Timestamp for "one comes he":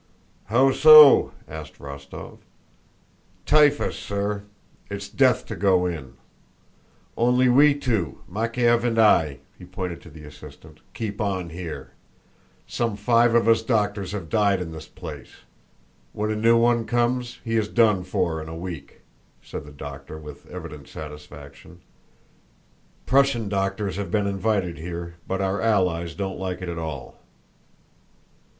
16.57-17.55